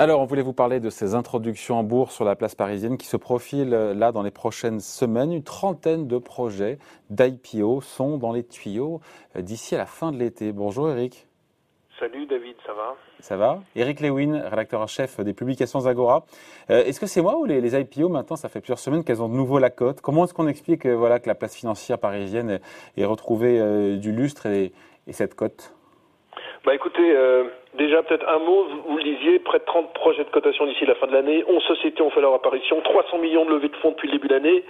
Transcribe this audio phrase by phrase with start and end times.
[0.00, 3.06] Alors, on voulait vous parler de ces introductions en bourse sur la place parisienne qui
[3.06, 5.30] se profilent euh, là dans les prochaines semaines.
[5.30, 6.78] Une trentaine de projets
[7.10, 9.02] d'IPO sont dans les tuyaux
[9.36, 10.52] euh, d'ici à la fin de l'été.
[10.52, 11.26] Bonjour Eric.
[11.98, 12.96] Salut David, ça va?
[13.18, 13.62] Ça va?
[13.76, 16.24] Eric Lewin, rédacteur en chef des publications Agora.
[16.70, 19.28] Euh, est-ce que c'est moi ou les, IPO maintenant, ça fait plusieurs semaines qu'elles ont
[19.28, 20.00] de nouveau la cote?
[20.00, 22.60] Comment est-ce qu'on explique voilà, que la place financière parisienne
[22.96, 24.72] ait, retrouvé du lustre et,
[25.06, 25.74] et cette cote?
[26.62, 30.28] Bah écoutez, euh, déjà peut-être un mot, vous, le disiez, près de 30 projets de
[30.28, 33.50] cotation d'ici la fin de l'année, 11 sociétés ont fait leur apparition, 300 millions de
[33.52, 34.62] levées de fonds depuis le début de l'année,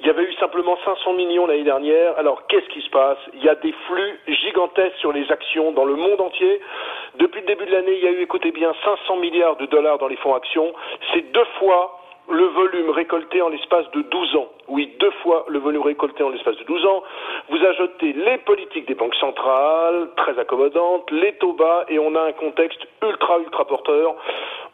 [0.00, 3.16] il y avait eu simplement 500 millions l'année dernière, alors qu'est-ce qui se passe?
[3.32, 6.60] Il y a des flux gigantesques sur les actions dans le monde entier,
[7.18, 9.96] depuis le début de l'année, il y a eu, écoutez bien, 500 milliards de dollars
[9.96, 10.74] dans les fonds actions,
[11.14, 11.99] c'est deux fois
[12.30, 14.48] le volume récolté en l'espace de 12 ans.
[14.68, 17.02] Oui, deux fois le volume récolté en l'espace de 12 ans.
[17.48, 22.22] Vous ajoutez les politiques des banques centrales, très accommodantes, les taux bas, et on a
[22.22, 24.14] un contexte ultra, ultra porteur.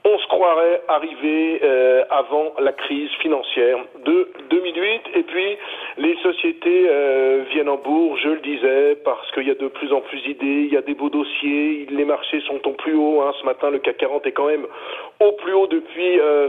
[0.05, 5.03] On se croirait arrivé euh, avant la crise financière de 2008.
[5.15, 5.57] Et puis,
[5.97, 9.93] les sociétés euh, viennent en bourse, je le disais, parce qu'il y a de plus
[9.93, 13.23] en plus d'idées, il y a des beaux dossiers, les marchés sont au plus haut.
[13.23, 13.33] Hein.
[13.41, 14.67] Ce matin, le CAC 40 est quand même
[15.21, 16.21] au plus haut depuis...
[16.21, 16.49] Euh,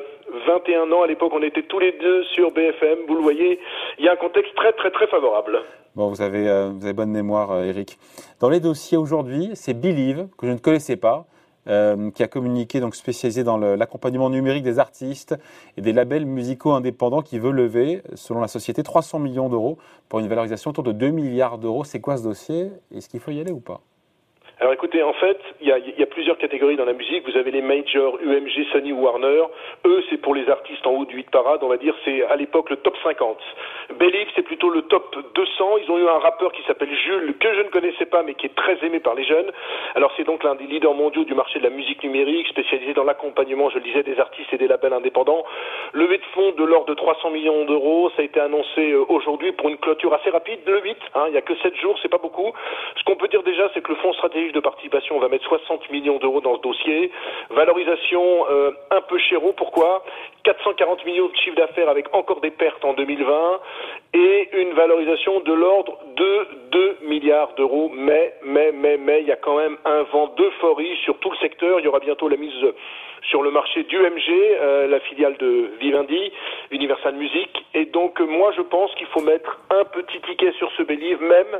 [0.58, 1.03] 21 ans.
[1.03, 3.00] À l'époque, on était tous les deux sur BFM.
[3.08, 3.59] Vous le voyez,
[4.00, 5.59] il y a un contexte très, très, très favorable.
[5.95, 7.97] Bon, vous avez, euh, vous avez bonne mémoire, euh, Eric.
[8.39, 11.25] Dans les dossiers aujourd'hui, c'est Believe, que je ne connaissais pas,
[11.67, 15.36] euh, qui a communiqué, donc spécialisé dans l'accompagnement numérique des artistes
[15.75, 19.77] et des labels musicaux indépendants, qui veut lever, selon la société, 300 millions d'euros
[20.09, 21.83] pour une valorisation autour de 2 milliards d'euros.
[21.83, 22.69] C'est quoi ce dossier?
[22.95, 23.81] Est-ce qu'il faut y aller ou pas?
[24.59, 27.30] Alors écoutez, en fait, il y a, y a, plusieurs catégories dans la musique.
[27.30, 29.44] Vous avez les majors, UMG, Sony, Warner.
[29.86, 32.36] Eux, c'est pour les artistes en haut du 8 parade, on va dire, c'est à
[32.36, 33.38] l'époque le top 50.
[33.95, 35.77] Believe, c'est plutôt le top 200.
[35.83, 38.45] Ils ont eu un rappeur qui s'appelle Jules, que je ne connaissais pas, mais qui
[38.45, 39.49] est très aimé par les jeunes.
[39.95, 43.05] Alors c'est donc l'un des leaders mondiaux du marché de la musique numérique, spécialisé dans
[43.05, 45.43] l'accompagnement, je le disais, des artistes et des labels indépendants.
[45.93, 49.53] Levée de fonds de l'ordre de 300 millions d'euros, ça a été annoncé euh, aujourd'hui
[49.53, 50.97] pour une clôture assez rapide, le 8.
[51.15, 52.52] Hein, il n'y a que 7 jours, c'est pas beaucoup.
[52.97, 55.45] Ce qu'on peut dire déjà, c'est que le fonds stratégique de participation, on va mettre
[55.45, 57.11] 60 millions d'euros dans ce dossier.
[57.52, 60.03] Valorisation euh, un peu chéro, pourquoi?
[60.43, 63.59] 440 millions de chiffre d'affaires avec encore des pertes en 2020
[64.14, 67.92] et une valorisation de l'ordre de 2 milliards d'euros.
[67.93, 71.38] Mais, mais, mais, mais, il y a quand même un vent d'euphorie sur tout le
[71.38, 71.80] secteur.
[71.80, 72.54] Il y aura bientôt la mise
[73.23, 76.32] sur le marché d'UMG, euh, la filiale de Vivendi,
[76.71, 77.49] Universal Music.
[77.73, 81.59] Et donc, moi, je pense qu'il faut mettre un petit ticket sur ce Believe, même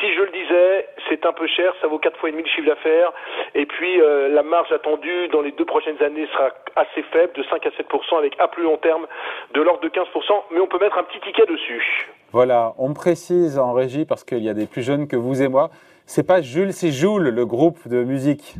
[0.00, 2.48] si je le disais, c'est un peu cher, ça vaut quatre fois et demi le
[2.48, 3.12] chiffre d'affaires.
[3.54, 7.42] Et puis, euh, la marge attendue dans les deux prochaines années sera assez faible, de
[7.42, 9.06] 5 à 7% avec à plus long terme
[9.52, 12.08] de l'ordre de 15% mais on peut mettre un petit ticket dessus.
[12.32, 15.48] Voilà, on précise en régie parce qu'il y a des plus jeunes que vous et
[15.48, 15.70] moi.
[16.06, 18.56] C'est pas Jules, c'est Joule, le groupe de musique.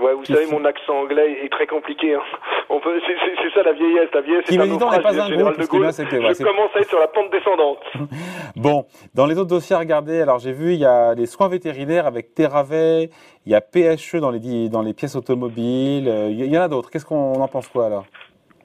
[0.00, 2.14] Ouais, vous savez, mon accent anglais est très compliqué.
[2.14, 2.22] Hein.
[2.70, 4.08] On peut, c'est, ça la vieillesse.
[4.14, 5.90] La vieillesse, c'est un naufrage pas un groupe, de Gaulle.
[5.92, 7.80] je commence à être sur la pente descendante.
[8.56, 11.48] bon, dans les autres dossiers à regarder, alors j'ai vu, il y a les soins
[11.48, 13.10] vétérinaires avec Terravet,
[13.44, 16.68] il y a PHE dans les, dans les pièces automobiles, euh, il y en a
[16.68, 16.90] d'autres.
[16.90, 18.04] Qu'est-ce qu'on en pense quoi alors?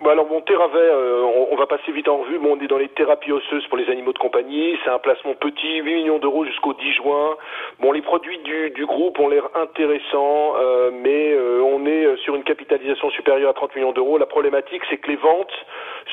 [0.03, 2.37] Bah alors Terravet, euh, on, va passer vite en revue.
[2.37, 4.77] Bon, on est dans les thérapies osseuses pour les animaux de compagnie.
[4.83, 7.37] C'est un placement petit, 8 millions d'euros jusqu'au 10 juin.
[7.79, 12.35] Bon, les produits du, du groupe ont l'air intéressants, euh, mais euh, on est sur
[12.35, 14.17] une capitalisation supérieure à 30 millions d'euros.
[14.17, 15.53] La problématique, c'est que les ventes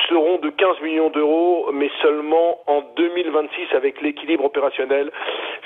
[0.08, 5.10] seront de 15 millions d'euros, mais seulement en 2026 avec l'équilibre opérationnel.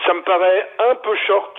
[0.07, 1.57] Ça me paraît un peu short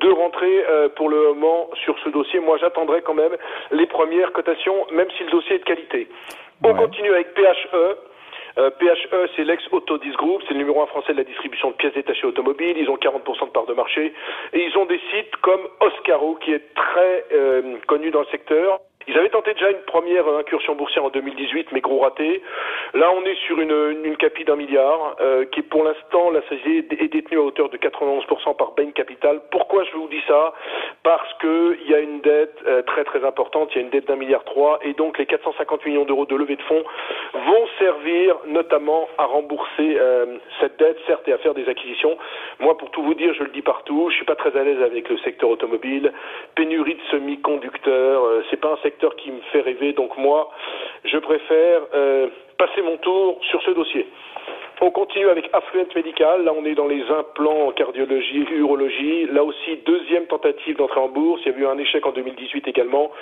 [0.00, 2.40] de rentrer euh, pour le moment sur ce dossier.
[2.40, 3.36] Moi, j'attendrai quand même
[3.70, 6.08] les premières cotations, même si le dossier est de qualité.
[6.64, 7.96] On continue avec PHE.
[8.58, 11.94] Euh, PHE, c'est l'ex-Autodis Group, c'est le numéro un français de la distribution de pièces
[11.94, 12.76] détachées automobiles.
[12.76, 14.12] Ils ont 40% de part de marché.
[14.52, 18.80] Et ils ont des sites comme Oscaro, qui est très euh, connu dans le secteur.
[19.08, 22.42] Ils avaient tenté déjà une première incursion boursière en 2018, mais gros raté.
[22.94, 27.02] Là, on est sur une, une capi d'un milliard, euh, qui pour l'instant, la société
[27.02, 29.40] est détenue à hauteur de 91% par Bain Capital.
[29.50, 30.52] Pourquoi je vous dis ça?
[31.02, 34.06] Parce qu'il y a une dette euh, très très importante, il y a une dette
[34.06, 36.84] d'un milliard trois, et donc les 450 millions d'euros de levée de fonds
[37.34, 42.16] vont servir notamment à rembourser euh, cette dette, certes, et à faire des acquisitions.
[42.60, 44.82] Moi, pour tout vous dire, je le dis partout, je suis pas très à l'aise
[44.82, 46.12] avec le secteur automobile,
[46.54, 49.92] pénurie de semi-conducteurs, c'est pas un secteur qui me fait rêver.
[49.92, 50.50] Donc moi,
[51.04, 52.28] je préfère euh,
[52.58, 54.06] passer mon tour sur ce dossier.
[54.84, 56.44] On continue avec Affluent Medical.
[56.44, 59.26] Là, on est dans les implants en cardiologie, urologie.
[59.26, 61.40] Là aussi, deuxième tentative d'entrée en bourse.
[61.46, 63.12] Il y a eu un échec en 2018 également.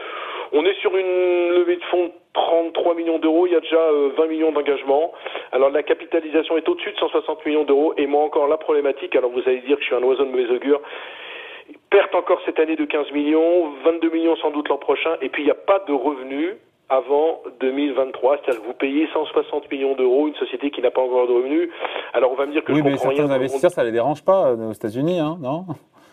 [0.53, 3.47] On est sur une levée de fonds de 33 millions d'euros.
[3.47, 5.13] Il y a déjà 20 euh, millions d'engagements.
[5.53, 7.93] Alors, la capitalisation est au-dessus de 160 millions d'euros.
[7.99, 10.31] Et moi, encore, la problématique, alors vous allez dire que je suis un oiseau de
[10.31, 10.81] mauvais augure,
[12.31, 15.47] encore cette année de 15 millions, 22 millions sans doute l'an prochain, et puis il
[15.47, 16.57] n'y a pas de revenus
[16.89, 21.27] avant 2023, c'est-à-dire que vous payez 160 millions d'euros, une société qui n'a pas encore
[21.27, 21.71] de revenus.
[22.13, 23.35] Alors on va me dire que oui, je mais comprends certains rien.
[23.35, 25.65] investisseurs, ça les dérange pas euh, aux États-Unis, hein, non?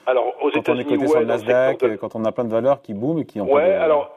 [0.06, 2.46] Alors aux Quand on est coté ouais, sur le Nasdaq, de- quand on a plein
[2.46, 3.84] de valeurs qui booment et qui ont Ouais, pas de...
[3.84, 4.12] alors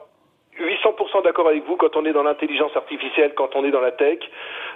[0.59, 3.91] 800% d'accord avec vous quand on est dans l'intelligence artificielle, quand on est dans la
[3.91, 4.19] tech.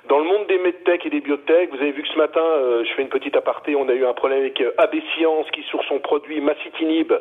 [0.07, 2.84] Dans le monde des medtech et des biotech, vous avez vu que ce matin, euh,
[2.84, 5.63] je fais une petite aparté, on a eu un problème avec euh, AB Science qui,
[5.63, 7.12] sur son produit Massitinib,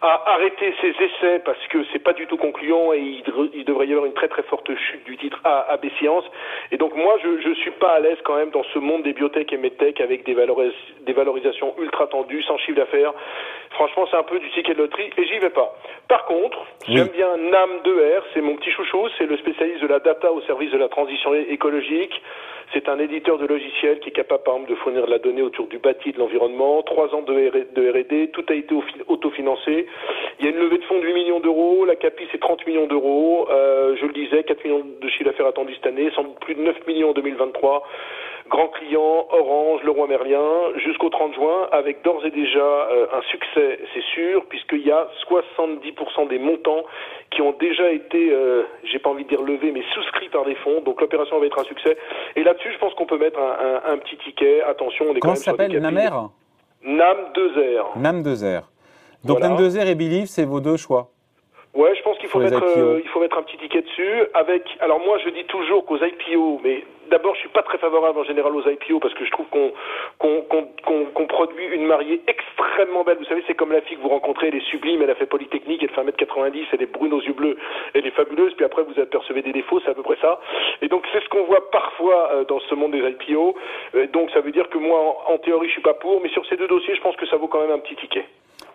[0.00, 3.64] a arrêté ses essais parce que c'est pas du tout concluant et il, devra- il
[3.66, 6.24] devrait y avoir une très très forte chute du titre A- AB Science.
[6.72, 9.12] Et donc moi, je, je suis pas à l'aise quand même dans ce monde des
[9.12, 10.72] biotech et medtech avec des, valoris-
[11.02, 13.12] des valorisations ultra tendues, sans chiffre d'affaires.
[13.72, 15.74] Franchement, c'est un peu du ticket de loterie et j'y vais pas.
[16.08, 16.96] Par contre, Oui.
[16.96, 20.70] j'aime bien NAM2R, c'est mon petit chouchou, c'est le spécialiste de la data au service
[20.70, 21.46] de la transition é-
[22.72, 25.42] C'est un éditeur de logiciels qui est capable, par exemple, de fournir de la donnée
[25.42, 26.82] autour du bâti de l'environnement.
[26.82, 27.32] Trois ans de
[27.90, 29.86] R&D, tout a été au- autofinancé.
[30.40, 31.84] Il y a une levée de fonds de 8 millions d'euros.
[31.84, 33.46] La CAPI, c'est 30 millions d'euros.
[33.50, 36.62] Euh, je le disais, 4 millions de chiffre d'affaires attendus cette année, sans plus de
[36.62, 37.86] 9 millions en 2023.
[38.50, 43.78] Grand client, Orange, Leroy Merlin, jusqu'au 30 juin, avec d'ores et déjà euh, un succès,
[43.94, 46.82] c'est sûr, puisqu'il y a 70% des montants
[47.30, 50.54] qui ont déjà été, euh, j'ai pas envie de dire levés, mais souscrits par des
[50.56, 50.82] fonds.
[50.82, 51.96] Donc l'opération va être un succès.
[52.36, 54.60] Et là-dessus, je pense qu'on peut mettre un, un- un petit ticket.
[54.62, 55.80] Attention, on est Comment quand ça même s'appelle.
[55.82, 56.10] Namer
[56.84, 57.98] NAM 2R.
[57.98, 58.62] NAM 2R.
[59.24, 59.48] Donc Voilà.
[59.54, 61.08] NAM 2R et Believe, c'est vos deux choix.
[61.74, 64.22] Ouais, je pense qu'il faut mettre, euh, il faut mettre un petit ticket dessus.
[64.34, 68.16] Avec, alors moi, je dis toujours qu'aux IPO, mais d'abord, je suis pas très favorable
[68.20, 69.72] en général aux IPO parce que je trouve qu'on
[70.18, 73.18] qu'on qu'on qu'on- qu'on produit une mariée extrêmement belle.
[73.18, 75.26] Vous savez, c'est comme la fille que vous rencontrez, elle est sublime, elle a fait
[75.26, 77.56] Polytechnique, elle fait 1m90, elle est brune aux yeux bleus,
[77.94, 78.54] elle est fabuleuse.
[78.54, 80.40] Puis après, vous apercevez des défauts, c'est à peu près ça.
[80.80, 83.56] Et donc, c'est ce qu'on voit parfois euh, dans ce monde des IPO.
[83.96, 84.98] Euh, donc, ça veut dire que moi,
[85.28, 87.26] en, en théorie, je suis pas pour, mais sur ces deux dossiers, je pense que
[87.26, 88.24] ça vaut quand même un petit ticket.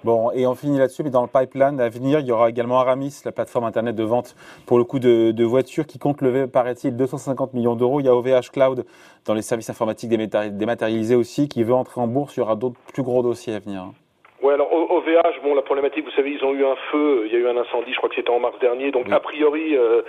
[0.05, 2.79] Bon, et on finit là-dessus, mais dans le pipeline à venir, il y aura également
[2.79, 4.33] Aramis, la plateforme internet de vente
[4.65, 7.99] pour le coup de, de voitures, qui compte lever, paraît-il, 250 millions d'euros.
[7.99, 8.85] Il y a OVH Cloud
[9.25, 12.37] dans les services informatiques dématéri- dématérialisés aussi, qui veut entrer en bourse.
[12.37, 13.91] Il y aura d'autres plus gros dossiers à venir.
[14.41, 17.33] Ouais, alors au- OVH, bon, la problématique, vous savez, ils ont eu un feu, il
[17.33, 19.13] y a eu un incendie, je crois que c'était en mars dernier, donc Oui.
[19.13, 20.01] a priori, euh,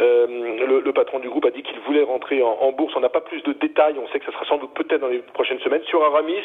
[0.00, 0.26] euh,
[0.66, 2.94] le, le patron du groupe a dit qu'il voulait rentrer en, en bourse.
[2.96, 5.06] On n'a pas plus de détails, on sait que ça sera sans doute peut-être dans
[5.08, 5.82] les prochaines semaines.
[5.84, 6.42] Sur Aramis,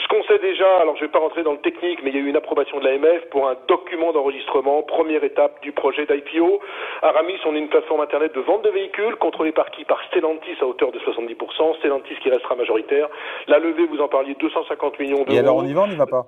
[0.00, 2.18] ce qu'on sait déjà, alors je vais pas rentrer dans le technique, mais il y
[2.18, 6.60] a eu une approbation de l'AMF pour un document d'enregistrement, première étape du projet d'IPO.
[7.02, 9.84] Aramis, on est une plateforme internet de vente de véhicules, contrôlée par qui?
[9.84, 13.08] Par Stellantis à hauteur de 70%, Stellantis qui restera majoritaire.
[13.48, 15.32] La levée, vous en parliez, 250 millions d'euros.
[15.32, 16.26] Et alors, on y va, on n'y va pas?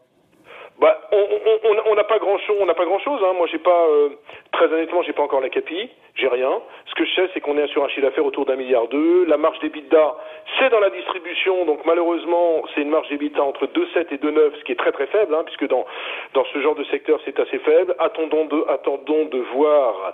[0.83, 2.59] Bah, on on- on- on n'a pas grand chose.
[2.61, 3.23] On n'a pas grand chose.
[3.25, 3.35] Hein.
[3.39, 4.11] Moi, j'ai pas euh,
[4.53, 5.89] très honnêtement, j'ai pas encore la capi.
[6.15, 6.61] J'ai rien.
[6.87, 9.25] Ce que je sais, c'est qu'on est sur un chiffre d'affaires autour d'un milliard deux.
[9.25, 10.15] La marge d'EBITDA,
[10.59, 11.65] c'est dans la distribution.
[11.65, 15.07] Donc malheureusement, c'est une marge d'EBITDA entre 2,7 et 2,9, ce qui est très très
[15.07, 15.87] faible, hein, puisque dans
[16.35, 17.95] dans ce genre de secteur, c'est assez faible.
[17.99, 20.13] Attendons de attendons de voir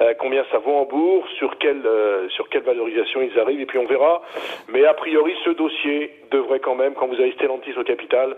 [0.00, 3.66] euh, combien ça vaut en bourse, sur quelle euh, sur quelle valorisation ils arrivent, et
[3.66, 4.22] puis on verra.
[4.68, 8.36] Mais a priori, ce dossier devrait quand même, quand vous avez Stellantis au capital,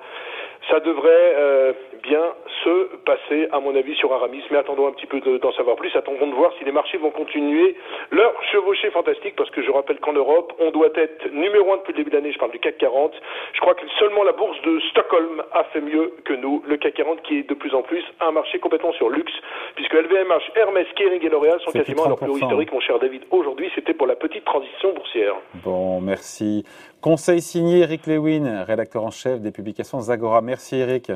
[0.70, 1.72] ça devrait euh,
[2.02, 2.22] bien
[2.64, 4.42] se passer, à mon avis, sur Aramis.
[4.50, 5.94] Mais attendons un petit peu de- d'en savoir plus.
[5.94, 7.76] Attendons de voir si les marchés vont continuer
[8.10, 11.92] leur chevauchée fantastique, parce que je rappelle qu'en Europe, on doit être numéro un depuis
[11.92, 12.32] le début de l'année.
[12.32, 13.12] Je parle du CAC 40.
[13.54, 16.62] Je crois que seulement la bourse de Stockholm a fait mieux que nous.
[16.66, 19.32] Le CAC 40 qui est de plus en plus un marché complètement sur luxe,
[19.74, 22.44] puisque LVMH, Hermès, Kering et L'Oréal sont quasiment à leur plus haut 30%.
[22.44, 23.22] historique, mon cher David.
[23.30, 25.34] Aujourd'hui, c'était pour la petite transition boursière.
[25.64, 26.64] Bon, merci.
[27.00, 30.40] Conseil signé Eric Lewin, rédacteur en chef des publications Zagora.
[30.40, 31.10] Merci Eric.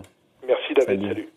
[0.46, 1.00] Merci David.
[1.00, 1.08] Salut.
[1.08, 1.28] Salut.